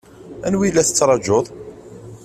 Anwa 0.47 0.63
i 0.67 0.71
la 0.71 0.87
tettṛaǧuḍ? 0.87 1.45